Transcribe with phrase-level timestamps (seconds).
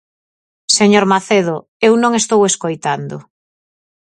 [0.77, 1.55] Señor Macedo,
[1.87, 3.17] eu non estou escoitando.